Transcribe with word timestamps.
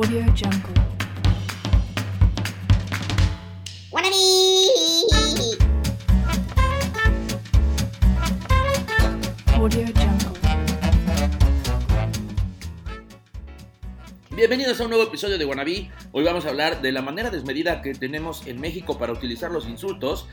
Audio 0.00 0.24
Jungle. 0.28 0.82
Audio 9.52 9.86
Jungle. 9.88 10.40
Bienvenidos 14.30 14.80
a 14.80 14.84
un 14.84 14.88
nuevo 14.88 15.04
episodio 15.04 15.36
de 15.36 15.44
Wannabe. 15.44 15.90
Hoy 16.12 16.24
vamos 16.24 16.46
a 16.46 16.48
hablar 16.48 16.80
de 16.80 16.92
la 16.92 17.02
manera 17.02 17.28
desmedida 17.28 17.82
que 17.82 17.92
tenemos 17.92 18.46
en 18.46 18.58
México 18.58 18.96
para 18.96 19.12
utilizar 19.12 19.50
los 19.50 19.68
insultos 19.68 20.26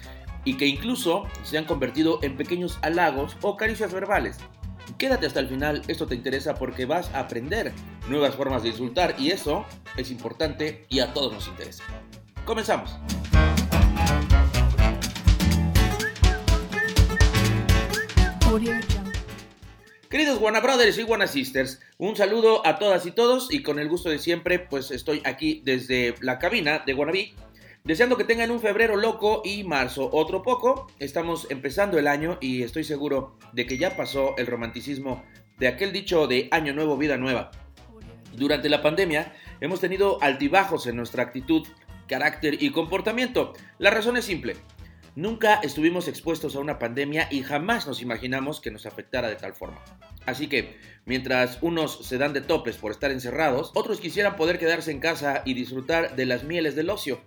y 0.46 0.56
que 0.56 0.68
incluso 0.68 1.28
se 1.44 1.58
han 1.58 1.66
convertido 1.66 2.20
en 2.22 2.38
pequeños 2.38 2.80
halagos 2.84 3.36
o 3.42 3.58
caricias 3.58 3.92
verbales. 3.92 4.38
Quédate 4.98 5.28
hasta 5.28 5.40
el 5.40 5.48
final, 5.48 5.82
esto 5.88 6.08
te 6.08 6.16
interesa 6.16 6.56
porque 6.56 6.86
vas 6.86 7.14
a 7.14 7.20
aprender 7.20 7.74
nuevas 8.08 8.36
formas 8.36 8.64
de 8.64 8.70
insultar 8.70 9.16
y 9.20 9.32
eso 9.32 9.66
es 9.96 10.10
importante 10.12 10.86
y 10.90 11.00
a 11.00 11.14
todos 11.14 11.34
nos 11.34 11.48
interesa. 11.48 11.84
Comenzamos. 12.46 12.98
Queridos 20.10 20.40
Wanna 20.40 20.62
Brothers 20.62 20.98
y 20.98 21.04
Wanna 21.04 21.28
Sisters, 21.28 21.82
un 21.98 22.16
saludo 22.16 22.66
a 22.66 22.80
todas 22.80 23.06
y 23.06 23.12
todos 23.12 23.54
y 23.54 23.62
con 23.62 23.78
el 23.78 23.90
gusto 23.90 24.10
de 24.10 24.20
siempre, 24.20 24.58
pues 24.58 24.90
estoy 24.90 25.22
aquí 25.26 25.62
desde 25.66 26.16
la 26.22 26.40
cabina 26.40 26.82
de 26.86 26.94
Wannabe, 26.94 27.34
deseando 27.88 28.18
que 28.18 28.26
tengan 28.26 28.52
un 28.52 28.60
febrero 28.60 28.98
loco 28.98 29.42
y 29.46 29.64
marzo 29.64 30.10
otro 30.12 30.44
poco. 30.44 30.92
Estamos 31.00 31.48
empezando 31.50 31.98
el 31.98 32.08
año 32.08 32.38
y 32.42 32.64
estoy 32.64 32.84
seguro 32.84 33.38
de 33.54 33.66
que 33.66 33.78
ya 33.78 33.96
pasó 33.96 34.36
el 34.38 34.46
romanticismo 34.46 35.24
de 35.58 35.70
aquel 35.70 35.94
dicho 35.94 36.28
de 36.28 36.50
Año 36.52 36.74
Nuevo, 36.74 36.98
Vida 36.98 37.16
Nueva. 37.16 37.50
Durante 38.34 38.68
la 38.68 38.82
pandemia 38.82 39.34
hemos 39.62 39.80
tenido 39.80 40.22
altibajos 40.22 40.86
en 40.86 40.98
nuestra 40.98 41.24
actitud, 41.24 41.66
carácter 42.10 42.62
y 42.62 42.72
comportamiento. 42.72 43.54
La 43.80 43.90
razón 43.90 44.18
es 44.18 44.26
simple. 44.26 44.58
Nunca 45.16 45.56
estuvimos 45.64 46.10
expuestos 46.10 46.58
a 46.58 46.60
una 46.60 46.80
pandemia 46.80 47.30
y 47.32 47.42
jamás 47.42 47.88
nos 47.88 48.02
imaginamos 48.02 48.60
que 48.60 48.70
nos 48.70 48.86
afectara 48.86 49.30
de 49.30 49.38
tal 49.38 49.54
forma. 49.54 49.82
Así 50.26 50.48
que, 50.48 50.78
mientras 51.06 51.60
unos 51.62 52.06
se 52.06 52.18
dan 52.18 52.34
de 52.34 52.42
topes 52.42 52.76
por 52.76 52.92
estar 52.92 53.12
encerrados, 53.12 53.72
otros 53.76 54.02
quisieran 54.02 54.36
poder 54.36 54.60
quedarse 54.60 54.92
en 54.92 55.00
casa 55.00 55.42
y 55.46 55.54
disfrutar 55.54 56.18
de 56.18 56.26
las 56.26 56.44
mieles 56.44 56.76
del 56.76 56.90
ocio. 56.90 57.22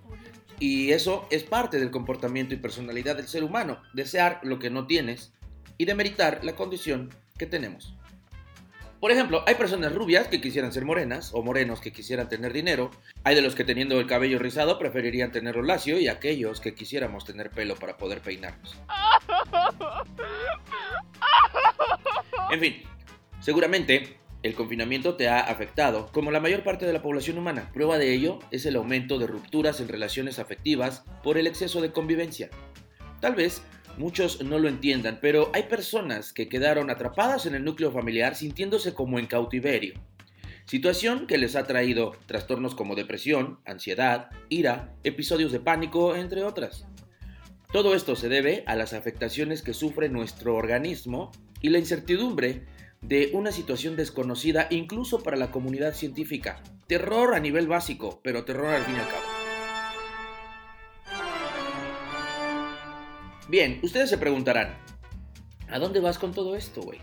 Y 0.61 0.93
eso 0.93 1.27
es 1.31 1.43
parte 1.43 1.81
del 1.81 1.91
comportamiento 1.91 2.55
y 2.55 2.59
personalidad 2.59 3.17
del 3.17 3.27
ser 3.27 3.43
humano, 3.43 3.83
desear 3.95 4.41
lo 4.43 4.59
que 4.59 4.71
no 4.71 4.87
tienes 4.87 5.33
y 5.79 5.87
demeritar 5.87 6.45
la 6.45 6.55
condición 6.55 7.09
que 7.39 7.47
tenemos. 7.47 7.95
Por 9.01 9.11
ejemplo, 9.11 9.43
hay 9.47 9.55
personas 9.55 9.95
rubias 9.95 10.29
que 10.29 10.43
quisieran 10.43 10.75
ser 10.75 10.85
morenas 10.85 11.31
o 11.33 11.43
morenos 11.43 11.81
que 11.81 11.91
quisieran 11.91 12.29
tener 12.29 12.53
dinero. 12.53 12.91
Hay 13.25 13.35
de 13.35 13.41
los 13.41 13.55
que 13.55 13.65
teniendo 13.65 13.99
el 13.99 14.07
cabello 14.07 14.39
rizado 14.39 14.79
preferirían 14.79 15.33
tenerlo 15.33 15.63
lacio 15.63 15.99
y 15.99 16.09
aquellos 16.09 16.61
que 16.61 16.75
quisiéramos 16.75 17.25
tener 17.25 17.49
pelo 17.49 17.77
para 17.77 17.97
poder 17.97 18.21
peinarnos. 18.21 18.77
En 22.51 22.61
fin, 22.61 22.83
seguramente 23.41 24.20
el 24.43 24.55
confinamiento 24.55 25.17
te 25.17 25.29
ha 25.29 25.41
afectado, 25.41 26.09
como 26.13 26.31
la 26.31 26.41
mayor 26.41 26.63
parte 26.63 26.87
de 26.87 26.93
la 26.93 27.03
población 27.03 27.37
humana. 27.37 27.71
Prueba 27.75 27.99
de 27.99 28.15
ello 28.15 28.39
es 28.51 28.65
el 28.65 28.77
aumento 28.77 29.19
de 29.19 29.27
rupturas 29.27 29.81
en 29.81 29.89
relaciones 29.89 30.39
afectivas 30.39 31.05
por 31.23 31.37
el 31.37 31.47
exceso 31.47 31.81
de 31.83 31.93
convivencia. 31.93 32.49
Tal 33.21 33.35
vez 33.35 33.63
muchos 33.99 34.43
no 34.43 34.59
lo 34.59 34.69
entiendan, 34.69 35.19
pero 35.21 35.51
hay 35.53 35.65
personas 35.65 36.33
que 36.33 36.49
quedaron 36.49 36.89
atrapadas 36.89 37.45
en 37.45 37.55
el 37.55 37.65
núcleo 37.65 37.93
familiar 37.93 38.35
sintiéndose 38.35 38.95
como 38.95 39.19
en 39.19 39.27
cautiverio. 39.27 39.95
Situación 40.65 41.27
que 41.27 41.37
les 41.37 41.57
ha 41.57 41.67
traído 41.67 42.13
trastornos 42.27 42.75
como 42.75 42.95
depresión, 42.95 43.59
ansiedad, 43.67 44.31
ira, 44.49 44.95
episodios 45.05 45.53
de 45.53 45.61
pánico, 45.61 46.15
entre 46.17 46.45
otras. 46.45 46.87
Todo 47.73 47.95
esto 47.95 48.17
se 48.17 48.29
debe 48.29 48.65
a 48.67 48.75
las 48.75 48.95
afectaciones 48.95 49.63
que 49.63 49.75
sufre 49.75 50.09
nuestro 50.09 50.55
organismo 50.55 51.31
y 51.61 51.69
la 51.69 51.79
incertidumbre 51.79 52.65
de 53.01 53.31
una 53.33 53.53
situación 53.53 53.97
desconocida 53.97 54.67
incluso 54.71 55.23
para 55.23 55.37
la 55.37 55.51
comunidad 55.51 55.95
científica. 55.95 56.63
Terror 56.87 57.35
a 57.35 57.41
nivel 57.41 57.67
básico, 57.67 58.21
pero 58.23 58.45
terror 58.45 58.75
al 58.75 58.85
fin 58.85 58.97
y 58.97 58.99
al 58.99 59.09
cabo. 59.09 59.23
Bien, 63.49 63.81
ustedes 63.83 64.11
se 64.11 64.19
preguntarán, 64.19 64.77
¿a 65.69 65.79
dónde 65.79 66.01
vas 66.01 66.19
con 66.19 66.33
todo 66.33 66.55
esto, 66.55 66.83
güey? 66.83 67.01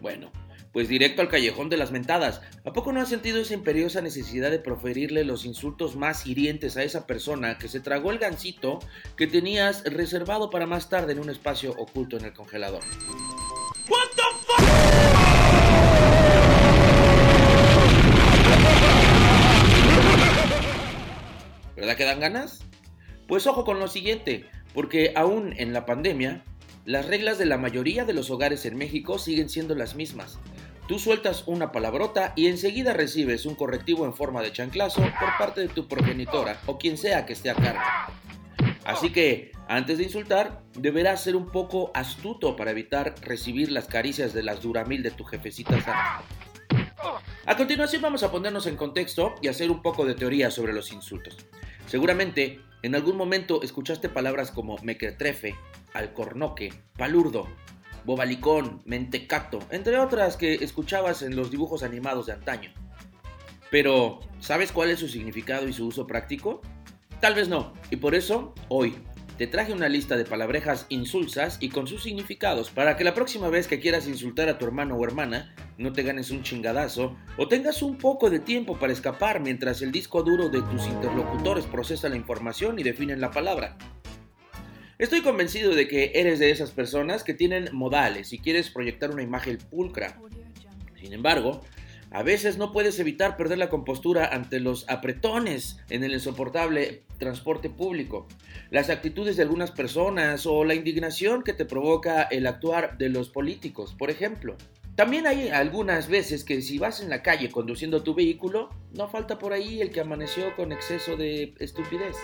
Bueno, 0.00 0.30
pues 0.72 0.88
directo 0.88 1.22
al 1.22 1.28
callejón 1.28 1.68
de 1.68 1.76
las 1.76 1.90
mentadas. 1.92 2.40
¿A 2.64 2.72
poco 2.72 2.92
no 2.92 3.00
has 3.00 3.08
sentido 3.08 3.40
esa 3.40 3.54
imperiosa 3.54 4.00
necesidad 4.00 4.50
de 4.50 4.58
proferirle 4.58 5.24
los 5.24 5.44
insultos 5.44 5.96
más 5.96 6.26
hirientes 6.26 6.76
a 6.76 6.82
esa 6.82 7.06
persona 7.06 7.58
que 7.58 7.68
se 7.68 7.80
tragó 7.80 8.10
el 8.10 8.18
gansito 8.18 8.78
que 9.16 9.26
tenías 9.26 9.84
reservado 9.84 10.50
para 10.50 10.66
más 10.66 10.88
tarde 10.88 11.12
en 11.12 11.20
un 11.20 11.30
espacio 11.30 11.72
oculto 11.72 12.16
en 12.16 12.26
el 12.26 12.32
congelador? 12.32 12.82
¿Verdad 13.88 14.61
que 21.96 22.04
dan 22.04 22.20
ganas? 22.20 22.64
Pues 23.28 23.46
ojo 23.46 23.64
con 23.64 23.78
lo 23.78 23.88
siguiente, 23.88 24.46
porque 24.74 25.12
aún 25.16 25.54
en 25.56 25.72
la 25.72 25.86
pandemia, 25.86 26.44
las 26.84 27.06
reglas 27.06 27.38
de 27.38 27.46
la 27.46 27.58
mayoría 27.58 28.04
de 28.04 28.12
los 28.12 28.30
hogares 28.30 28.66
en 28.66 28.76
México 28.76 29.18
siguen 29.18 29.48
siendo 29.48 29.74
las 29.74 29.94
mismas. 29.94 30.38
Tú 30.88 30.98
sueltas 30.98 31.44
una 31.46 31.70
palabrota 31.70 32.32
y 32.34 32.48
enseguida 32.48 32.92
recibes 32.92 33.46
un 33.46 33.54
correctivo 33.54 34.04
en 34.04 34.14
forma 34.14 34.42
de 34.42 34.52
chanclazo 34.52 35.00
por 35.00 35.38
parte 35.38 35.60
de 35.60 35.68
tu 35.68 35.86
progenitora 35.86 36.60
o 36.66 36.76
quien 36.76 36.98
sea 36.98 37.24
que 37.24 37.34
esté 37.34 37.50
a 37.50 37.54
cargo. 37.54 37.80
Así 38.84 39.10
que, 39.10 39.52
antes 39.68 39.98
de 39.98 40.04
insultar, 40.04 40.60
deberás 40.76 41.22
ser 41.22 41.36
un 41.36 41.50
poco 41.50 41.92
astuto 41.94 42.56
para 42.56 42.72
evitar 42.72 43.14
recibir 43.22 43.70
las 43.70 43.86
caricias 43.86 44.34
de 44.34 44.42
las 44.42 44.60
duramil 44.60 45.04
de 45.04 45.12
tu 45.12 45.24
jefecita 45.24 45.80
sana. 45.80 46.22
A 47.46 47.56
continuación 47.56 48.02
vamos 48.02 48.22
a 48.22 48.30
ponernos 48.30 48.66
en 48.66 48.76
contexto 48.76 49.34
y 49.40 49.48
hacer 49.48 49.70
un 49.70 49.82
poco 49.82 50.04
de 50.04 50.14
teoría 50.14 50.50
sobre 50.50 50.72
los 50.72 50.92
insultos. 50.92 51.36
Seguramente 51.86 52.60
en 52.82 52.94
algún 52.94 53.16
momento 53.16 53.62
escuchaste 53.62 54.08
palabras 54.08 54.50
como 54.50 54.76
mequetrefe, 54.82 55.54
alcornoque, 55.92 56.72
palurdo, 56.96 57.46
bobalicón, 58.04 58.82
mentecato, 58.84 59.60
entre 59.70 59.98
otras 59.98 60.36
que 60.36 60.54
escuchabas 60.54 61.22
en 61.22 61.36
los 61.36 61.50
dibujos 61.50 61.82
animados 61.82 62.26
de 62.26 62.32
antaño. 62.32 62.72
Pero, 63.70 64.20
¿sabes 64.40 64.72
cuál 64.72 64.90
es 64.90 64.98
su 64.98 65.08
significado 65.08 65.68
y 65.68 65.72
su 65.72 65.86
uso 65.86 66.06
práctico? 66.06 66.60
Tal 67.20 67.34
vez 67.34 67.48
no, 67.48 67.72
y 67.90 67.96
por 67.96 68.14
eso, 68.14 68.54
hoy, 68.68 68.96
te 69.38 69.46
traje 69.46 69.72
una 69.72 69.88
lista 69.88 70.16
de 70.16 70.24
palabrejas 70.24 70.86
insulsas 70.88 71.56
y 71.60 71.70
con 71.70 71.86
sus 71.86 72.02
significados 72.02 72.70
para 72.70 72.96
que 72.96 73.04
la 73.04 73.14
próxima 73.14 73.48
vez 73.48 73.66
que 73.66 73.80
quieras 73.80 74.06
insultar 74.06 74.48
a 74.48 74.58
tu 74.58 74.64
hermano 74.64 74.96
o 74.96 75.04
hermana, 75.04 75.54
no 75.78 75.92
te 75.92 76.02
ganes 76.02 76.30
un 76.30 76.42
chingadazo 76.42 77.16
o 77.36 77.48
tengas 77.48 77.82
un 77.82 77.96
poco 77.96 78.30
de 78.30 78.40
tiempo 78.40 78.78
para 78.78 78.92
escapar 78.92 79.40
mientras 79.40 79.82
el 79.82 79.92
disco 79.92 80.22
duro 80.22 80.48
de 80.48 80.62
tus 80.62 80.86
interlocutores 80.86 81.64
procesa 81.64 82.08
la 82.08 82.16
información 82.16 82.78
y 82.78 82.82
definen 82.82 83.20
la 83.20 83.30
palabra. 83.30 83.76
Estoy 84.98 85.22
convencido 85.22 85.74
de 85.74 85.88
que 85.88 86.12
eres 86.14 86.38
de 86.38 86.50
esas 86.50 86.70
personas 86.70 87.24
que 87.24 87.34
tienen 87.34 87.70
modales 87.72 88.32
y 88.32 88.38
quieres 88.38 88.70
proyectar 88.70 89.10
una 89.10 89.22
imagen 89.22 89.58
pulcra. 89.58 90.20
Sin 91.00 91.12
embargo, 91.12 91.62
a 92.12 92.22
veces 92.22 92.58
no 92.58 92.72
puedes 92.72 92.98
evitar 92.98 93.36
perder 93.38 93.56
la 93.56 93.70
compostura 93.70 94.26
ante 94.26 94.60
los 94.60 94.88
apretones 94.88 95.78
en 95.88 96.04
el 96.04 96.12
insoportable 96.12 97.04
transporte 97.18 97.70
público, 97.70 98.28
las 98.70 98.90
actitudes 98.90 99.36
de 99.36 99.42
algunas 99.42 99.70
personas 99.70 100.44
o 100.44 100.64
la 100.64 100.74
indignación 100.74 101.42
que 101.42 101.54
te 101.54 101.64
provoca 101.64 102.22
el 102.24 102.46
actuar 102.46 102.98
de 102.98 103.08
los 103.08 103.30
políticos, 103.30 103.94
por 103.98 104.10
ejemplo. 104.10 104.56
También 104.94 105.26
hay 105.26 105.48
algunas 105.48 106.08
veces 106.08 106.44
que 106.44 106.60
si 106.60 106.78
vas 106.78 107.00
en 107.00 107.08
la 107.08 107.22
calle 107.22 107.50
conduciendo 107.50 108.02
tu 108.02 108.14
vehículo, 108.14 108.68
no 108.92 109.08
falta 109.08 109.38
por 109.38 109.54
ahí 109.54 109.80
el 109.80 109.90
que 109.90 110.00
amaneció 110.00 110.54
con 110.54 110.70
exceso 110.70 111.16
de 111.16 111.54
estupidez 111.60 112.16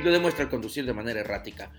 y 0.00 0.02
lo 0.02 0.10
demuestra 0.10 0.48
conducir 0.48 0.86
de 0.86 0.94
manera 0.94 1.20
errática. 1.20 1.70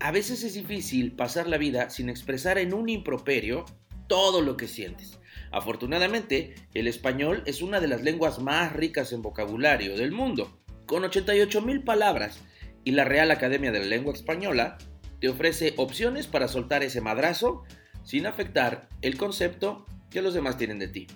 A 0.00 0.10
veces 0.10 0.44
es 0.44 0.52
difícil 0.52 1.12
pasar 1.12 1.48
la 1.48 1.56
vida 1.56 1.88
sin 1.88 2.10
expresar 2.10 2.58
en 2.58 2.74
un 2.74 2.90
improperio 2.90 3.64
todo 4.06 4.42
lo 4.42 4.58
que 4.58 4.68
sientes. 4.68 5.18
Afortunadamente, 5.52 6.54
el 6.74 6.88
español 6.88 7.42
es 7.46 7.62
una 7.62 7.80
de 7.80 7.88
las 7.88 8.02
lenguas 8.02 8.38
más 8.38 8.72
ricas 8.72 9.12
en 9.12 9.22
vocabulario 9.22 9.96
del 9.96 10.12
mundo, 10.12 10.60
con 10.86 11.02
88.000 11.02 11.84
palabras, 11.84 12.40
y 12.84 12.92
la 12.92 13.04
Real 13.04 13.30
Academia 13.30 13.72
de 13.72 13.80
la 13.80 13.86
Lengua 13.86 14.12
Española 14.14 14.78
te 15.20 15.28
ofrece 15.28 15.74
opciones 15.76 16.26
para 16.26 16.48
soltar 16.48 16.82
ese 16.82 17.00
madrazo 17.00 17.64
sin 18.04 18.26
afectar 18.26 18.88
el 19.02 19.16
concepto 19.16 19.86
que 20.10 20.22
los 20.22 20.34
demás 20.34 20.56
tienen 20.56 20.78
de 20.78 20.88
ti. 20.88 21.06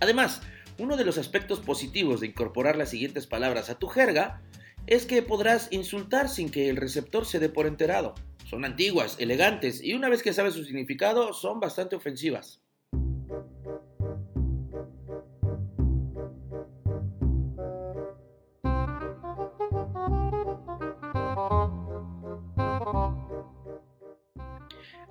Además, 0.00 0.42
uno 0.78 0.96
de 0.96 1.04
los 1.04 1.18
aspectos 1.18 1.60
positivos 1.60 2.20
de 2.20 2.28
incorporar 2.28 2.76
las 2.76 2.90
siguientes 2.90 3.26
palabras 3.26 3.70
a 3.70 3.78
tu 3.78 3.86
jerga 3.86 4.42
es 4.86 5.04
que 5.04 5.22
podrás 5.22 5.68
insultar 5.70 6.28
sin 6.28 6.50
que 6.50 6.68
el 6.68 6.76
receptor 6.76 7.26
se 7.26 7.38
dé 7.38 7.48
por 7.48 7.66
enterado. 7.66 8.14
Son 8.48 8.64
antiguas, 8.64 9.16
elegantes 9.20 9.84
y 9.84 9.92
una 9.92 10.08
vez 10.08 10.22
que 10.22 10.32
sabes 10.32 10.54
su 10.54 10.64
significado 10.64 11.32
son 11.32 11.60
bastante 11.60 11.96
ofensivas. 11.96 12.60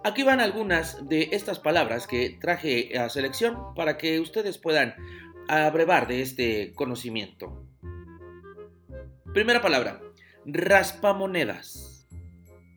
Aquí 0.04 0.24
van 0.24 0.40
algunas 0.40 1.10
de 1.10 1.30
estas 1.34 1.60
palabras 1.60 2.07
que 2.07 2.38
traje 2.40 2.98
a 2.98 3.10
selección 3.10 3.74
para 3.75 3.98
que 3.98 4.22
ustedes 4.22 4.57
puedan 4.57 4.96
abrevar 5.50 6.07
de 6.07 6.22
este 6.22 6.72
conocimiento. 6.74 7.66
Primera 9.34 9.62
palabra, 9.62 10.01
raspamonedas. 10.46 12.07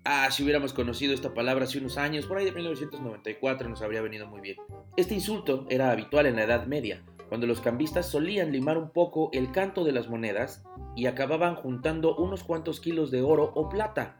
Ah, 0.04 0.28
si 0.32 0.42
hubiéramos 0.42 0.72
conocido 0.72 1.14
esta 1.14 1.32
palabra 1.32 1.64
hace 1.64 1.78
unos 1.78 1.96
años, 1.96 2.26
por 2.26 2.38
ahí 2.38 2.44
de 2.44 2.52
1994 2.52 3.68
nos 3.68 3.82
habría 3.82 4.02
venido 4.02 4.26
muy 4.26 4.40
bien. 4.40 4.56
Este 4.96 5.14
insulto 5.14 5.64
era 5.70 5.92
habitual 5.92 6.26
en 6.26 6.36
la 6.36 6.42
Edad 6.42 6.66
Media, 6.66 7.04
cuando 7.28 7.46
los 7.46 7.60
cambistas 7.60 8.06
solían 8.06 8.50
limar 8.50 8.76
un 8.76 8.90
poco 8.90 9.30
el 9.32 9.52
canto 9.52 9.84
de 9.84 9.92
las 9.92 10.08
monedas 10.08 10.64
y 10.96 11.06
acababan 11.06 11.54
juntando 11.54 12.16
unos 12.16 12.42
cuantos 12.42 12.80
kilos 12.80 13.12
de 13.12 13.22
oro 13.22 13.52
o 13.54 13.68
plata. 13.68 14.18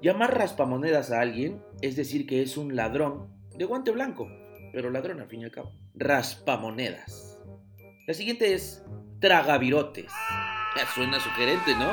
Llamar 0.00 0.36
raspamonedas 0.36 1.10
a 1.10 1.20
alguien 1.20 1.62
es 1.80 1.96
decir 1.96 2.26
que 2.26 2.42
es 2.42 2.56
un 2.56 2.76
ladrón 2.76 3.28
de 3.56 3.64
guante 3.64 3.90
blanco, 3.90 4.28
pero 4.72 4.90
ladrón 4.90 5.20
al 5.20 5.28
fin 5.28 5.40
y 5.40 5.44
al 5.44 5.50
cabo. 5.50 5.72
Raspamonedas. 5.94 7.38
La 8.06 8.14
siguiente 8.14 8.54
es 8.54 8.84
tragavirotes. 9.20 10.12
Suena 10.94 11.18
sugerente, 11.20 11.74
¿no? 11.74 11.92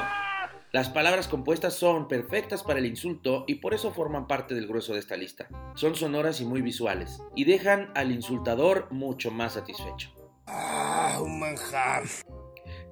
Las 0.73 0.89
palabras 0.89 1.27
compuestas 1.27 1.75
son 1.75 2.07
perfectas 2.07 2.63
para 2.63 2.79
el 2.79 2.85
insulto 2.85 3.45
y 3.47 3.55
por 3.55 3.73
eso 3.73 3.93
forman 3.93 4.27
parte 4.27 4.55
del 4.55 4.67
grueso 4.67 4.93
de 4.93 4.99
esta 4.99 5.15
lista. 5.15 5.47
Son 5.75 5.95
sonoras 5.95 6.41
y 6.41 6.45
muy 6.45 6.61
visuales, 6.61 7.21
y 7.35 7.45
dejan 7.45 7.91
al 7.95 8.11
insultador 8.11 8.87
mucho 8.91 9.29
más 9.29 9.53
satisfecho. 9.53 10.11
Ah, 10.47 11.19
un 11.23 11.39
manjar. 11.39 12.03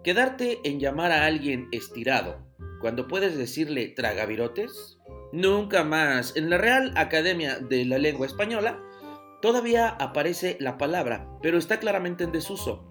Quedarte 0.04 0.60
en 0.64 0.80
llamar 0.80 1.12
a 1.12 1.26
alguien 1.26 1.70
estirado 1.72 2.52
cuando 2.82 3.08
puedes 3.08 3.38
decirle 3.38 3.88
tragavirotes? 3.88 5.00
Nunca 5.32 5.84
más. 5.84 6.36
En 6.36 6.50
la 6.50 6.58
Real 6.58 6.92
Academia 6.96 7.60
de 7.60 7.86
la 7.86 7.98
Lengua 7.98 8.28
Española 8.28 8.84
todavía 9.42 9.90
aparece 9.90 10.58
la 10.60 10.78
palabra, 10.78 11.30
pero 11.42 11.58
está 11.58 11.80
claramente 11.80 12.24
en 12.24 12.32
desuso. 12.32 12.88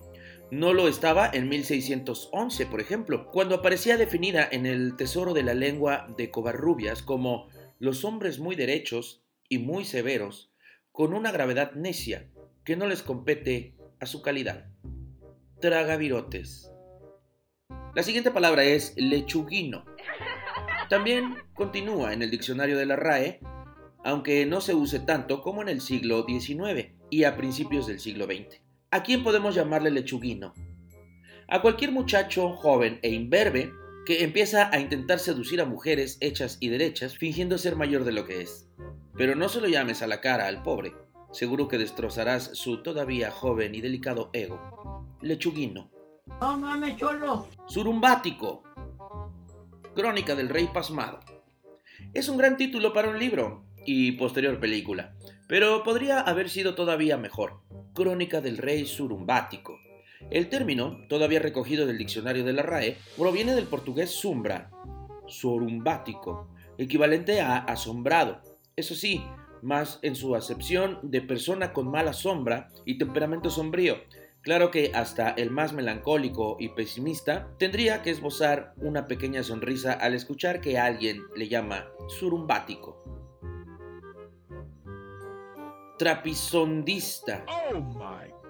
No 0.50 0.72
lo 0.72 0.88
estaba 0.88 1.30
en 1.32 1.48
1611, 1.48 2.66
por 2.66 2.80
ejemplo, 2.80 3.26
cuando 3.30 3.54
aparecía 3.56 3.96
definida 3.96 4.48
en 4.50 4.66
el 4.66 4.96
Tesoro 4.96 5.32
de 5.32 5.44
la 5.44 5.54
Lengua 5.54 6.06
de 6.16 6.30
Covarrubias 6.30 7.02
como 7.02 7.48
los 7.78 8.04
hombres 8.04 8.38
muy 8.38 8.56
derechos 8.56 9.22
y 9.48 9.58
muy 9.58 9.84
severos, 9.84 10.52
con 10.90 11.14
una 11.14 11.30
gravedad 11.30 11.72
necia 11.74 12.30
que 12.64 12.76
no 12.76 12.86
les 12.86 13.02
compete 13.02 13.76
a 14.00 14.06
su 14.06 14.22
calidad. 14.22 14.66
Tragavirotes. 15.60 16.69
La 17.92 18.04
siguiente 18.04 18.30
palabra 18.30 18.62
es 18.62 18.94
lechuguino. 18.96 19.84
También 20.88 21.34
continúa 21.54 22.12
en 22.12 22.22
el 22.22 22.30
diccionario 22.30 22.78
de 22.78 22.86
la 22.86 22.94
RAE, 22.94 23.40
aunque 24.04 24.46
no 24.46 24.60
se 24.60 24.74
use 24.74 25.00
tanto 25.00 25.42
como 25.42 25.60
en 25.60 25.68
el 25.68 25.80
siglo 25.80 26.24
XIX 26.24 26.92
y 27.10 27.24
a 27.24 27.36
principios 27.36 27.88
del 27.88 27.98
siglo 27.98 28.26
XX. 28.26 28.62
¿A 28.92 29.02
quién 29.02 29.24
podemos 29.24 29.56
llamarle 29.56 29.90
lechuguino? 29.90 30.54
A 31.48 31.62
cualquier 31.62 31.90
muchacho 31.90 32.50
joven 32.50 33.00
e 33.02 33.10
imberbe 33.10 33.72
que 34.06 34.22
empieza 34.22 34.70
a 34.72 34.78
intentar 34.78 35.18
seducir 35.18 35.60
a 35.60 35.66
mujeres 35.66 36.16
hechas 36.20 36.58
y 36.60 36.68
derechas 36.68 37.18
fingiendo 37.18 37.58
ser 37.58 37.74
mayor 37.74 38.04
de 38.04 38.12
lo 38.12 38.24
que 38.24 38.40
es. 38.40 38.68
Pero 39.16 39.34
no 39.34 39.48
se 39.48 39.60
lo 39.60 39.66
llames 39.66 40.00
a 40.02 40.06
la 40.06 40.20
cara 40.20 40.46
al 40.46 40.62
pobre, 40.62 40.94
seguro 41.32 41.66
que 41.66 41.76
destrozarás 41.78 42.50
su 42.54 42.84
todavía 42.84 43.32
joven 43.32 43.74
y 43.74 43.80
delicado 43.80 44.30
ego. 44.32 45.08
Lechuguino. 45.20 45.90
No 46.40 46.56
mames, 46.56 46.96
cholo. 46.96 47.46
Surumbático. 47.66 48.62
Crónica 49.94 50.34
del 50.34 50.48
Rey 50.48 50.70
Pasmado. 50.72 51.20
Es 52.14 52.30
un 52.30 52.38
gran 52.38 52.56
título 52.56 52.94
para 52.94 53.10
un 53.10 53.18
libro 53.18 53.64
y 53.84 54.12
posterior 54.12 54.58
película, 54.58 55.14
pero 55.48 55.82
podría 55.82 56.20
haber 56.20 56.48
sido 56.48 56.74
todavía 56.74 57.18
mejor. 57.18 57.60
Crónica 57.94 58.40
del 58.40 58.56
Rey 58.56 58.86
Surumbático. 58.86 59.78
El 60.30 60.48
término, 60.48 61.06
todavía 61.10 61.40
recogido 61.40 61.86
del 61.86 61.98
diccionario 61.98 62.42
de 62.42 62.54
la 62.54 62.62
RAE, 62.62 62.96
proviene 63.18 63.54
del 63.54 63.66
portugués 63.66 64.10
sumbra, 64.10 64.70
surumbático, 65.26 66.48
equivalente 66.78 67.42
a 67.42 67.58
asombrado. 67.58 68.40
Eso 68.76 68.94
sí, 68.94 69.22
más 69.60 69.98
en 70.00 70.16
su 70.16 70.34
acepción 70.34 71.00
de 71.02 71.20
persona 71.20 71.74
con 71.74 71.90
mala 71.90 72.14
sombra 72.14 72.70
y 72.86 72.96
temperamento 72.96 73.50
sombrío. 73.50 73.98
Claro 74.42 74.70
que 74.70 74.92
hasta 74.94 75.30
el 75.30 75.50
más 75.50 75.74
melancólico 75.74 76.56
y 76.58 76.70
pesimista 76.70 77.48
tendría 77.58 78.00
que 78.00 78.10
esbozar 78.10 78.72
una 78.78 79.06
pequeña 79.06 79.42
sonrisa 79.42 79.92
al 79.92 80.14
escuchar 80.14 80.62
que 80.62 80.78
alguien 80.78 81.22
le 81.36 81.48
llama 81.48 81.86
surumbático. 82.08 83.04
Trapisondista. 85.98 87.44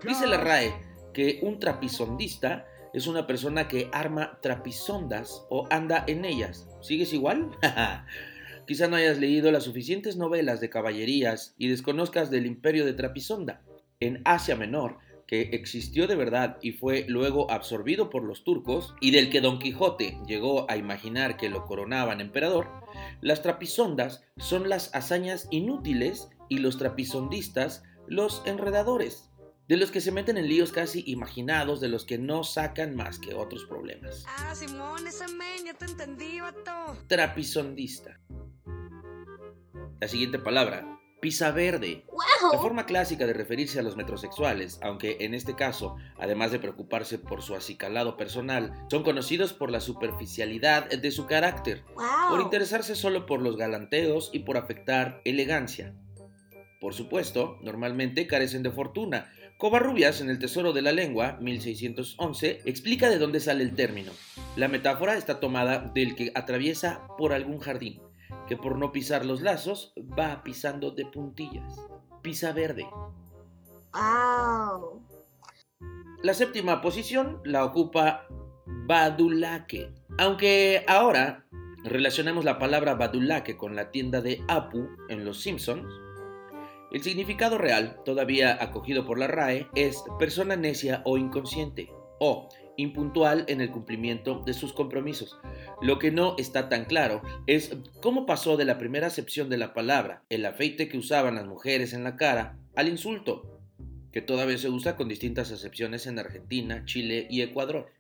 Dice 0.04 0.28
la 0.28 0.36
RAE 0.36 0.72
que 1.12 1.40
un 1.42 1.58
trapisondista 1.58 2.66
es 2.92 3.08
una 3.08 3.26
persona 3.26 3.66
que 3.66 3.88
arma 3.92 4.38
trapisondas 4.40 5.44
o 5.50 5.66
anda 5.70 6.04
en 6.06 6.24
ellas. 6.24 6.68
¿Sigues 6.80 7.12
igual? 7.12 7.50
Quizá 8.66 8.86
no 8.86 8.94
hayas 8.94 9.18
leído 9.18 9.50
las 9.50 9.64
suficientes 9.64 10.16
novelas 10.16 10.60
de 10.60 10.70
caballerías 10.70 11.54
y 11.58 11.68
desconozcas 11.68 12.30
del 12.30 12.46
imperio 12.46 12.86
de 12.86 12.92
Trapisonda. 12.92 13.62
En 13.98 14.22
Asia 14.24 14.54
Menor, 14.54 14.98
que 15.30 15.42
existió 15.52 16.08
de 16.08 16.16
verdad 16.16 16.58
y 16.60 16.72
fue 16.72 17.04
luego 17.06 17.52
absorbido 17.52 18.10
por 18.10 18.24
los 18.24 18.42
turcos, 18.42 18.96
y 19.00 19.12
del 19.12 19.30
que 19.30 19.40
Don 19.40 19.60
Quijote 19.60 20.18
llegó 20.26 20.68
a 20.68 20.76
imaginar 20.76 21.36
que 21.36 21.48
lo 21.48 21.66
coronaban 21.66 22.20
emperador, 22.20 22.66
las 23.20 23.40
trapisondas 23.40 24.24
son 24.38 24.68
las 24.68 24.92
hazañas 24.92 25.46
inútiles 25.52 26.30
y 26.48 26.58
los 26.58 26.78
trapisondistas 26.78 27.84
los 28.08 28.42
enredadores, 28.44 29.30
de 29.68 29.76
los 29.76 29.92
que 29.92 30.00
se 30.00 30.10
meten 30.10 30.36
en 30.36 30.48
líos 30.48 30.72
casi 30.72 31.04
imaginados, 31.06 31.80
de 31.80 31.90
los 31.90 32.04
que 32.04 32.18
no 32.18 32.42
sacan 32.42 32.96
más 32.96 33.20
que 33.20 33.32
otros 33.32 33.64
problemas. 33.66 34.24
Ah, 34.26 34.52
Simón, 34.56 35.06
ese 35.06 35.28
men, 35.28 35.64
ya 35.64 35.74
te 35.74 35.84
entendí, 35.84 36.40
vato. 36.40 36.98
Trapisondista. 37.06 38.18
La 40.00 40.08
siguiente 40.08 40.40
palabra, 40.40 40.99
pisa 41.20 41.50
verde. 41.50 42.04
La 42.52 42.58
forma 42.58 42.86
clásica 42.86 43.26
de 43.26 43.32
referirse 43.32 43.78
a 43.78 43.82
los 43.82 43.96
metrosexuales, 43.96 44.78
aunque 44.82 45.18
en 45.20 45.34
este 45.34 45.54
caso, 45.54 45.96
además 46.18 46.50
de 46.50 46.58
preocuparse 46.58 47.18
por 47.18 47.42
su 47.42 47.54
acicalado 47.54 48.16
personal, 48.16 48.72
son 48.90 49.02
conocidos 49.02 49.52
por 49.52 49.70
la 49.70 49.80
superficialidad 49.80 50.88
de 50.88 51.10
su 51.10 51.26
carácter, 51.26 51.84
por 52.28 52.40
interesarse 52.40 52.96
solo 52.96 53.26
por 53.26 53.42
los 53.42 53.56
galanteos 53.56 54.30
y 54.32 54.40
por 54.40 54.56
afectar 54.56 55.20
elegancia. 55.24 55.94
Por 56.80 56.94
supuesto, 56.94 57.58
normalmente 57.62 58.26
carecen 58.26 58.62
de 58.62 58.70
fortuna. 58.70 59.30
Covarrubias, 59.58 60.22
en 60.22 60.30
El 60.30 60.38
Tesoro 60.38 60.72
de 60.72 60.80
la 60.80 60.92
Lengua, 60.92 61.36
1611, 61.42 62.62
explica 62.64 63.10
de 63.10 63.18
dónde 63.18 63.40
sale 63.40 63.62
el 63.62 63.74
término. 63.74 64.12
La 64.56 64.68
metáfora 64.68 65.18
está 65.18 65.38
tomada 65.40 65.90
del 65.94 66.14
que 66.14 66.32
atraviesa 66.34 67.06
por 67.18 67.34
algún 67.34 67.58
jardín, 67.58 68.00
que 68.50 68.56
por 68.56 68.76
no 68.76 68.90
pisar 68.90 69.24
los 69.24 69.42
lazos 69.42 69.94
va 69.96 70.42
pisando 70.42 70.90
de 70.90 71.06
puntillas. 71.06 71.72
Pisa 72.20 72.52
verde. 72.52 72.84
Wow. 73.92 75.06
La 76.24 76.34
séptima 76.34 76.82
posición 76.82 77.40
la 77.44 77.64
ocupa 77.64 78.26
Badulaque. 78.66 79.94
Aunque 80.18 80.84
ahora 80.88 81.46
relacionemos 81.84 82.44
la 82.44 82.58
palabra 82.58 82.96
Badulaque 82.96 83.56
con 83.56 83.76
la 83.76 83.92
tienda 83.92 84.20
de 84.20 84.42
Apu 84.48 84.88
en 85.08 85.24
Los 85.24 85.40
Simpsons, 85.42 85.86
el 86.90 87.04
significado 87.04 87.56
real, 87.56 88.00
todavía 88.04 88.60
acogido 88.60 89.06
por 89.06 89.20
la 89.20 89.28
RAE, 89.28 89.68
es 89.76 90.02
persona 90.18 90.56
necia 90.56 91.02
o 91.04 91.18
inconsciente, 91.18 91.88
o 92.18 92.48
impuntual 92.80 93.44
en 93.48 93.60
el 93.60 93.70
cumplimiento 93.70 94.42
de 94.44 94.54
sus 94.54 94.72
compromisos. 94.72 95.38
Lo 95.80 95.98
que 95.98 96.10
no 96.10 96.34
está 96.38 96.68
tan 96.68 96.84
claro 96.84 97.22
es 97.46 97.76
cómo 98.02 98.26
pasó 98.26 98.56
de 98.56 98.64
la 98.64 98.78
primera 98.78 99.06
acepción 99.06 99.48
de 99.48 99.58
la 99.58 99.74
palabra, 99.74 100.24
el 100.28 100.44
afeite 100.46 100.88
que 100.88 100.98
usaban 100.98 101.36
las 101.36 101.46
mujeres 101.46 101.92
en 101.92 102.04
la 102.04 102.16
cara, 102.16 102.56
al 102.74 102.88
insulto, 102.88 103.60
que 104.12 104.22
todavía 104.22 104.58
se 104.58 104.68
usa 104.68 104.96
con 104.96 105.08
distintas 105.08 105.52
acepciones 105.52 106.06
en 106.06 106.18
Argentina, 106.18 106.84
Chile 106.84 107.26
y 107.30 107.42
Ecuador. 107.42 107.92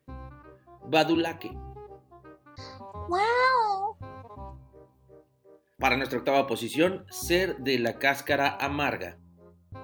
Badulaque. 0.86 1.50
Wow. 3.08 3.96
Para 5.78 5.96
nuestra 5.96 6.18
octava 6.18 6.46
posición, 6.46 7.06
ser 7.10 7.56
de 7.58 7.78
la 7.78 7.98
cáscara 7.98 8.56
amarga. 8.60 9.18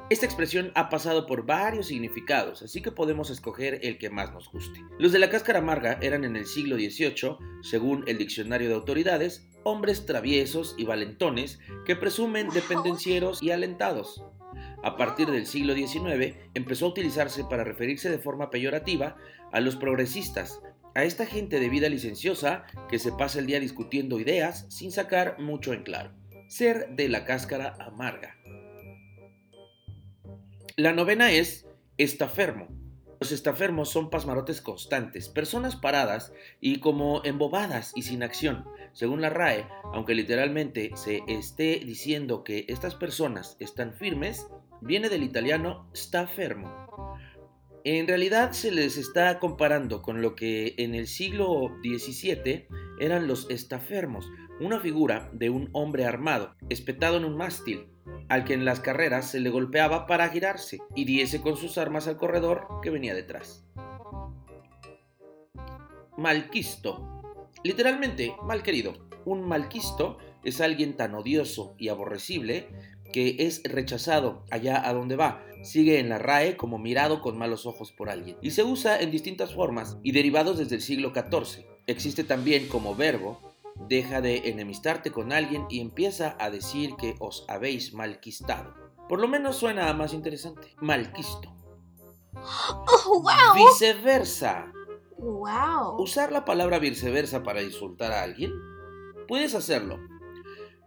Esta 0.08 0.26
expresión 0.26 0.70
ha 0.74 0.88
pasado 0.88 1.26
por 1.26 1.46
varios 1.46 1.88
significados, 1.88 2.62
así 2.62 2.80
que 2.80 2.92
podemos 2.92 3.30
escoger 3.30 3.80
el 3.82 3.98
que 3.98 4.10
más 4.10 4.32
nos 4.32 4.50
guste. 4.50 4.80
Los 4.98 5.12
de 5.12 5.18
la 5.18 5.30
cáscara 5.30 5.58
amarga 5.58 5.98
eran 6.00 6.24
en 6.24 6.36
el 6.36 6.46
siglo 6.46 6.76
XVIII, 6.76 7.36
según 7.62 8.04
el 8.06 8.18
diccionario 8.18 8.68
de 8.68 8.74
autoridades, 8.74 9.48
hombres 9.64 10.06
traviesos 10.06 10.76
y 10.78 10.84
valentones 10.84 11.58
que 11.84 11.96
presumen 11.96 12.48
de 12.54 12.62
pendencieros 12.62 13.42
y 13.42 13.50
alentados. 13.50 14.22
A 14.82 14.96
partir 14.96 15.28
del 15.28 15.46
siglo 15.46 15.74
XIX 15.74 16.36
empezó 16.54 16.86
a 16.86 16.90
utilizarse 16.90 17.44
para 17.44 17.64
referirse 17.64 18.08
de 18.08 18.18
forma 18.18 18.50
peyorativa 18.50 19.16
a 19.50 19.60
los 19.60 19.74
progresistas, 19.74 20.60
a 20.94 21.02
esta 21.04 21.26
gente 21.26 21.58
de 21.58 21.68
vida 21.68 21.88
licenciosa 21.88 22.64
que 22.88 22.98
se 23.00 23.12
pasa 23.12 23.40
el 23.40 23.46
día 23.46 23.60
discutiendo 23.60 24.20
ideas 24.20 24.66
sin 24.68 24.92
sacar 24.92 25.38
mucho 25.40 25.72
en 25.72 25.82
claro. 25.82 26.12
ser 26.48 26.90
de 26.90 27.08
la 27.08 27.24
cáscara 27.24 27.76
amarga. 27.80 28.36
La 30.78 30.92
novena 30.92 31.32
es 31.32 31.66
estafermo. 31.96 32.68
Los 33.18 33.32
estafermos 33.32 33.88
son 33.88 34.10
pasmarotes 34.10 34.60
constantes, 34.60 35.30
personas 35.30 35.74
paradas 35.74 36.34
y 36.60 36.80
como 36.80 37.22
embobadas 37.24 37.92
y 37.94 38.02
sin 38.02 38.22
acción. 38.22 38.66
Según 38.92 39.22
la 39.22 39.30
RAE, 39.30 39.66
aunque 39.94 40.14
literalmente 40.14 40.90
se 40.94 41.22
esté 41.28 41.80
diciendo 41.82 42.44
que 42.44 42.66
estas 42.68 42.94
personas 42.94 43.56
están 43.58 43.94
firmes, 43.94 44.48
viene 44.82 45.08
del 45.08 45.22
italiano 45.22 45.88
sta 45.94 46.26
fermo. 46.26 46.70
En 47.84 48.06
realidad 48.06 48.52
se 48.52 48.70
les 48.70 48.98
está 48.98 49.38
comparando 49.38 50.02
con 50.02 50.20
lo 50.20 50.34
que 50.34 50.74
en 50.76 50.94
el 50.94 51.06
siglo 51.06 51.70
XVII 51.82 52.66
eran 53.00 53.26
los 53.26 53.48
estafermos, 53.48 54.28
una 54.60 54.78
figura 54.78 55.30
de 55.32 55.48
un 55.48 55.70
hombre 55.72 56.04
armado, 56.04 56.54
espetado 56.68 57.16
en 57.16 57.24
un 57.24 57.38
mástil, 57.38 57.86
al 58.28 58.44
que 58.44 58.54
en 58.54 58.64
las 58.64 58.80
carreras 58.80 59.30
se 59.30 59.40
le 59.40 59.50
golpeaba 59.50 60.06
para 60.06 60.28
girarse 60.28 60.78
y 60.94 61.04
diese 61.04 61.40
con 61.40 61.56
sus 61.56 61.78
armas 61.78 62.08
al 62.08 62.16
corredor 62.16 62.66
que 62.82 62.90
venía 62.90 63.14
detrás. 63.14 63.64
Malquisto. 66.16 67.22
Literalmente, 67.62 68.34
mal 68.42 68.62
querido. 68.62 68.94
Un 69.24 69.46
malquisto 69.46 70.18
es 70.44 70.60
alguien 70.60 70.96
tan 70.96 71.14
odioso 71.14 71.74
y 71.78 71.88
aborrecible 71.88 72.68
que 73.12 73.36
es 73.40 73.62
rechazado 73.64 74.44
allá 74.50 74.88
a 74.88 74.92
donde 74.92 75.16
va. 75.16 75.42
Sigue 75.62 75.98
en 75.98 76.08
la 76.08 76.18
RAE 76.18 76.56
como 76.56 76.78
mirado 76.78 77.20
con 77.20 77.36
malos 77.36 77.66
ojos 77.66 77.92
por 77.92 78.08
alguien. 78.08 78.36
Y 78.40 78.52
se 78.52 78.62
usa 78.62 79.00
en 79.00 79.10
distintas 79.10 79.54
formas 79.54 79.98
y 80.02 80.12
derivados 80.12 80.58
desde 80.58 80.76
el 80.76 80.82
siglo 80.82 81.12
XIV. 81.14 81.64
Existe 81.86 82.24
también 82.24 82.68
como 82.68 82.94
verbo 82.94 83.40
deja 83.88 84.20
de 84.20 84.48
enemistarte 84.48 85.10
con 85.10 85.32
alguien 85.32 85.66
y 85.70 85.80
empieza 85.80 86.36
a 86.38 86.50
decir 86.50 86.96
que 86.96 87.16
os 87.20 87.44
habéis 87.48 87.94
malquistado. 87.94 88.74
Por 89.08 89.20
lo 89.20 89.28
menos 89.28 89.56
suena 89.56 89.92
más 89.92 90.12
interesante. 90.12 90.74
Malquisto. 90.80 91.54
Oh, 92.34 93.22
wow. 93.22 93.54
Viceversa. 93.54 94.72
Wow. 95.18 96.00
¿Usar 96.00 96.32
la 96.32 96.44
palabra 96.44 96.78
viceversa 96.78 97.42
para 97.42 97.62
insultar 97.62 98.12
a 98.12 98.22
alguien? 98.22 98.52
Puedes 99.28 99.54
hacerlo. 99.54 99.98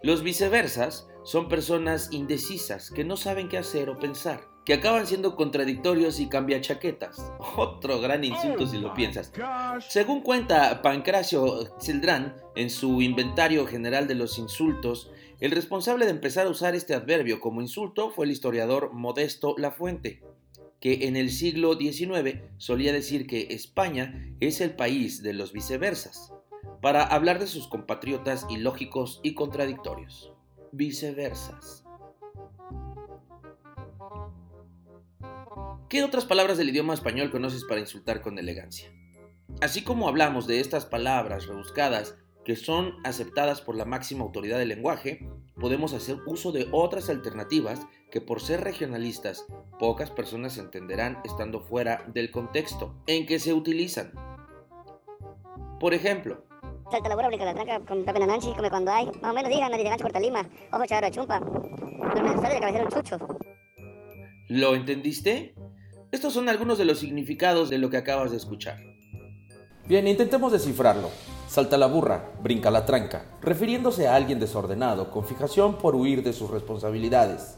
Los 0.04 0.24
viceversas 0.24 1.08
son 1.24 1.50
personas 1.50 2.10
indecisas 2.12 2.90
que 2.92 3.04
no 3.04 3.18
saben 3.18 3.50
qué 3.50 3.58
hacer 3.58 3.90
o 3.90 4.00
pensar, 4.00 4.49
que 4.66 4.74
acaban 4.74 5.08
siendo 5.08 5.36
contradictorios 5.36 6.20
y 6.20 6.28
cambiachaquetas. 6.28 7.32
Otro 7.58 8.00
gran 8.02 8.24
insulto 8.24 8.68
si 8.68 8.78
lo 8.78 8.94
piensas. 8.94 9.32
Según 9.88 10.22
cuenta 10.22 10.82
Pancracio 10.82 11.76
Cildrán 11.80 12.36
en 12.56 12.70
su 12.70 13.02
Inventario 13.02 13.66
General 13.66 14.08
de 14.08 14.16
los 14.16 14.38
Insultos, 14.38 15.12
el 15.40 15.52
responsable 15.52 16.06
de 16.06 16.12
empezar 16.12 16.48
a 16.48 16.50
usar 16.50 16.76
este 16.76 16.94
adverbio 16.94 17.40
como 17.40 17.62
insulto 17.62 18.12
fue 18.12 18.26
el 18.26 18.32
historiador 18.32 18.92
Modesto 18.94 19.56
Lafuente, 19.58 20.22
que 20.82 21.08
en 21.08 21.16
el 21.16 21.32
siglo 21.32 21.78
XIX 21.78 22.42
solía 22.58 22.92
decir 22.92 23.26
que 23.26 23.48
España 23.52 24.36
es 24.40 24.60
el 24.60 24.76
país 24.76 25.24
de 25.24 25.34
los 25.34 25.54
viceversas, 25.54 26.34
para 26.82 27.04
hablar 27.04 27.40
de 27.40 27.48
sus 27.48 27.68
compatriotas 27.68 28.46
ilógicos 28.50 29.20
y 29.24 29.34
contradictorios. 29.34 30.34
Viceversas. 30.72 31.86
¿Qué 35.90 36.04
otras 36.04 36.26
palabras 36.26 36.60
del 36.60 36.70
idioma 36.70 36.94
español 36.94 37.32
conoces 37.32 37.66
para 37.66 37.80
insultar 37.80 38.22
con 38.22 38.38
elegancia? 38.38 38.94
Así 39.60 39.84
como 39.84 40.08
hablamos 40.08 40.46
de 40.46 40.60
estas 40.60 40.86
palabras 40.86 41.48
rebuscadas 41.48 42.16
que 42.46 42.56
son 42.56 42.94
aceptadas 43.04 43.62
por 43.62 43.76
la 43.76 43.86
máxima 43.86 44.24
autoridad 44.24 44.60
del 44.60 44.70
lenguaje, 44.70 45.28
podemos 45.60 45.94
hacer 45.94 46.18
uso 46.28 46.52
de 46.52 46.68
otras 46.72 47.10
alternativas 47.10 47.80
que 48.12 48.22
por 48.22 48.40
ser 48.40 48.62
regionalistas 48.62 49.48
pocas 49.80 50.12
personas 50.12 50.60
entenderán 50.60 51.18
estando 51.26 51.60
fuera 51.60 52.06
del 52.14 52.30
contexto 52.30 52.94
en 53.08 53.26
que 53.26 53.40
se 53.40 53.54
utilizan. 53.54 54.14
Por 55.80 55.96
ejemplo, 55.96 56.46
Salta 56.92 57.10
la 57.10 57.16
burra, 57.16 57.30
brinca 57.30 57.46
la 57.46 57.54
tranca, 57.56 57.80
con 57.80 58.06
Pepe 58.06 58.20
Nananchi, 58.20 58.54
come 58.54 58.70
cuando 58.70 58.92
hay. 58.92 59.08
Más 59.22 59.32
o 59.32 59.34
menos 59.34 59.50
digan, 59.50 59.72
nariz 59.72 59.84
de 59.86 59.90
gancho, 59.90 60.04
corta 60.04 60.20
lima, 60.20 60.48
ojo 60.72 60.86
chavero 60.86 61.08
de 61.08 61.14
chumpa. 61.14 61.40
Duerme 61.40 62.20
en 62.20 62.28
el 62.28 62.40
suelo 62.40 62.50
y 62.50 62.54
de 62.54 62.60
cabecera 62.60 62.86
un 62.86 62.92
chucho. 62.92 63.40
¿lo 64.50 64.74
entendiste? 64.74 65.54
Estos 66.12 66.34
son 66.34 66.50
algunos 66.50 66.80
de 66.80 66.86
los 66.86 66.98
significados 66.98 67.70
de 67.70 67.78
lo 67.78 67.92
que 67.92 67.98
acabas 67.98 68.32
de 68.32 68.38
escuchar. 68.38 68.80
Bien, 69.88 70.08
intentemos 70.08 70.52
descifrarlo. 70.52 71.12
Salta 71.48 71.78
la 71.78 71.86
burra, 71.86 72.32
brinca 72.42 72.72
la 72.72 72.84
tranca, 72.84 73.26
refiriéndose 73.42 74.08
a 74.08 74.16
alguien 74.16 74.40
desordenado, 74.40 75.12
con 75.12 75.24
fijación 75.24 75.78
por 75.78 75.96
huir 75.96 76.24
de 76.24 76.34
sus 76.34 76.50
responsabilidades. 76.50 77.58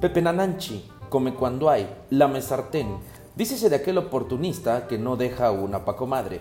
Pepe 0.00 0.22
Nananchi, 0.22 0.88
come 1.08 1.34
cuando 1.34 1.70
hay, 1.70 1.88
lame 2.10 2.42
sartén, 2.42 2.98
dícese 3.36 3.70
de 3.70 3.76
aquel 3.76 3.98
oportunista 3.98 4.88
que 4.88 4.98
no 4.98 5.16
deja 5.16 5.52
una 5.52 5.84
pacomadre. 5.84 6.40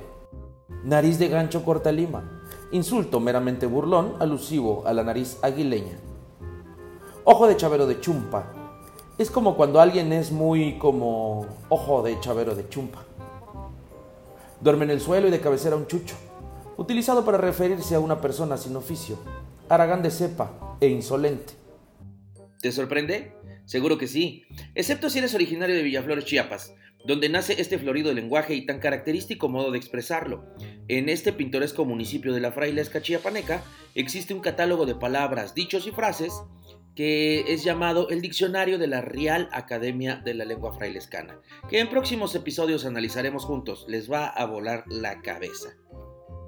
Nariz 0.84 1.20
de 1.20 1.28
gancho 1.28 1.64
corta 1.64 1.92
lima, 1.92 2.42
insulto 2.72 3.20
meramente 3.20 3.68
burlón 3.68 4.16
alusivo 4.20 4.84
a 4.88 4.94
la 4.94 5.04
nariz 5.04 5.38
aguileña. 5.44 6.00
Ojo 7.26 7.48
de 7.48 7.58
chavero 7.58 7.86
de 7.86 8.00
chumpa, 8.00 8.61
es 9.22 9.30
como 9.30 9.56
cuando 9.56 9.80
alguien 9.80 10.12
es 10.14 10.32
muy 10.32 10.80
como 10.80 11.46
ojo 11.70 12.02
de 12.02 12.20
chavero 12.20 12.56
de 12.56 12.68
chumpa. 12.68 13.06
Duerme 14.60 14.86
en 14.86 14.92
el 14.92 15.00
suelo 15.00 15.28
y 15.28 15.32
de 15.32 15.40
cabecera 15.40 15.76
un 15.76 15.86
chucho, 15.86 16.16
utilizado 16.78 17.24
para 17.24 17.38
referirse 17.38 17.94
a 17.94 18.00
una 18.00 18.20
persona 18.20 18.58
sin 18.58 18.76
oficio, 18.76 19.20
aragán 19.70 20.02
de 20.02 20.10
cepa 20.10 20.78
e 20.82 20.88
insolente. 20.88 21.54
¿Te 22.62 22.72
sorprende? 22.72 23.34
Seguro 23.66 24.00
que 24.00 24.08
sí, 24.08 24.44
excepto 24.74 25.10
si 25.10 25.20
eres 25.20 25.36
originario 25.36 25.76
de 25.76 25.84
Villaflores, 25.84 26.26
Chiapas, 26.26 26.74
donde 27.06 27.30
nace 27.30 27.62
este 27.62 27.78
florido 27.78 28.14
lenguaje 28.14 28.56
y 28.56 28.66
tan 28.66 28.80
característico 28.80 29.50
modo 29.50 29.72
de 29.72 29.78
expresarlo. 29.78 30.46
En 30.88 31.10
este 31.10 31.32
pintoresco 31.32 31.86
municipio 31.86 32.34
de 32.34 32.42
la 32.42 32.52
frailesca 32.52 33.02
chiapaneca 33.02 33.64
existe 33.94 34.34
un 34.34 34.40
catálogo 34.40 34.86
de 34.86 34.96
palabras, 34.96 35.54
dichos 35.54 35.86
y 35.88 35.92
frases 35.92 36.34
que 36.96 37.54
es 37.54 37.64
llamado 37.64 38.10
el 38.10 38.22
Diccionario 38.22 38.78
de 38.78 38.88
la 38.88 39.02
Real 39.02 39.50
Academia 39.52 40.18
de 40.18 40.34
la 40.34 40.46
Lengua 40.46 40.74
Frailescana, 40.74 41.40
que 41.70 41.80
en 41.80 41.90
próximos 41.90 42.36
episodios 42.36 42.86
analizaremos 42.86 43.46
juntos. 43.46 43.86
Les 43.88 44.12
va 44.12 44.28
a 44.28 44.46
volar 44.46 44.84
la 44.88 45.22
cabeza. 45.22 45.76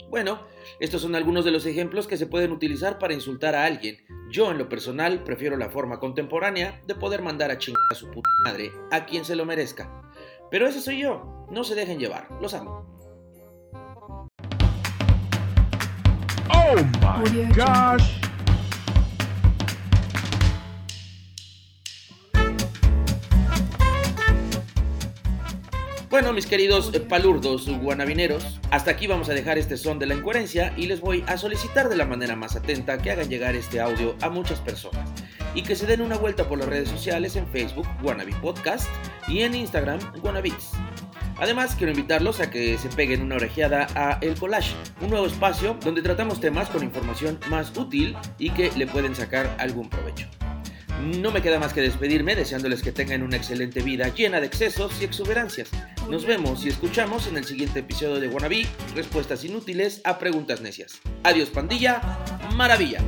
Bueno, 0.10 0.42
estos 0.80 1.02
son 1.02 1.16
algunos 1.16 1.44
de 1.44 1.52
los 1.52 1.66
ejemplos 1.66 2.06
que 2.06 2.18
se 2.18 2.28
pueden 2.28 2.52
utilizar 2.52 3.00
para 3.00 3.16
insultar 3.16 3.56
a 3.56 3.66
alguien. 3.66 3.98
Yo 4.30 4.52
en 4.52 4.60
lo 4.60 4.70
personal 4.70 5.24
prefiero 5.24 5.58
la 5.58 5.70
forma 5.70 6.00
contemporánea 6.00 6.82
de 6.86 6.96
poder 6.96 7.24
mandar 7.24 7.50
a 7.50 7.58
chingar 7.58 7.82
a 7.90 7.96
su 7.96 8.12
puta 8.12 8.30
madre 8.46 8.72
a 8.92 9.06
quien 9.06 9.26
se 9.26 9.36
lo 9.36 9.46
merezca. 9.46 9.92
Pero 10.52 10.68
ese 10.68 10.82
soy 10.82 11.00
yo, 11.00 11.48
no 11.50 11.64
se 11.64 11.74
dejen 11.74 12.00
llevar, 12.00 12.28
los 12.42 12.54
amo. 12.54 12.86
Oh 16.54 16.76
my 16.76 17.46
gosh. 17.56 18.23
Bueno, 26.14 26.32
mis 26.32 26.46
queridos 26.46 26.92
eh, 26.94 27.00
palurdos 27.00 27.68
guanabineros, 27.68 28.60
hasta 28.70 28.92
aquí 28.92 29.08
vamos 29.08 29.30
a 29.30 29.34
dejar 29.34 29.58
este 29.58 29.78
son 29.78 29.98
de 29.98 30.06
la 30.06 30.14
incoherencia 30.14 30.72
y 30.78 30.86
les 30.86 31.02
voy 31.02 31.24
a 31.26 31.38
solicitar 31.38 31.90
de 31.90 31.96
la 31.96 32.06
manera 32.06 32.36
más 32.36 32.56
atenta 32.56 33.00
que 33.00 33.10
hagan 33.10 33.30
llegar 33.30 33.56
este 33.56 33.82
audio 33.82 34.16
a 34.22 34.30
muchas 34.30 34.60
personas 34.60 35.10
y 35.56 35.64
que 35.64 35.76
se 35.76 35.88
den 35.88 36.02
una 36.02 36.16
vuelta 36.16 36.48
por 36.48 36.60
las 36.60 36.68
redes 36.68 36.90
sociales 36.90 37.36
en 37.36 37.48
Facebook, 37.48 37.88
Wannabe 38.04 38.36
Podcast, 38.44 38.88
y 39.28 39.42
en 39.42 39.56
Instagram, 39.56 39.98
Wannabits. 40.22 40.74
Además, 41.38 41.74
quiero 41.76 41.94
invitarlos 41.94 42.42
a 42.42 42.52
que 42.52 42.78
se 42.78 42.90
peguen 42.90 43.24
una 43.24 43.38
orejeada 43.38 43.88
a 43.96 44.20
El 44.22 44.36
Collage, 44.36 44.76
un 45.02 45.10
nuevo 45.10 45.26
espacio 45.26 45.76
donde 45.84 46.04
tratamos 46.04 46.40
temas 46.40 46.70
con 46.70 46.84
información 46.84 47.40
más 47.50 47.76
útil 47.76 48.16
y 48.38 48.52
que 48.52 48.72
le 48.76 48.86
pueden 48.86 49.16
sacar 49.16 49.56
algún 49.58 49.90
provecho. 49.90 50.28
No 51.04 51.32
me 51.32 51.42
queda 51.42 51.60
más 51.60 51.74
que 51.74 51.82
despedirme 51.82 52.34
deseándoles 52.34 52.82
que 52.82 52.94
tengan 52.94 53.24
una 53.24 53.36
excelente 53.36 53.82
vida 53.82 54.08
llena 54.08 54.40
de 54.40 54.48
excesos 54.48 55.02
y 55.02 55.04
exuberancias. 55.04 55.70
Nos 56.10 56.26
vemos 56.26 56.66
y 56.66 56.70
escuchamos 56.70 57.28
en 57.28 57.36
el 57.36 57.44
siguiente 57.44 57.80
episodio 57.80 58.22
de 58.22 58.30
Wannabe, 58.30 58.66
respuestas 58.96 59.44
inútiles 59.44 60.00
a 60.06 60.18
preguntas 60.18 60.62
necias. 60.62 61.02
Adiós 61.24 61.50
pandilla, 61.50 62.02
maravilla. 62.56 63.02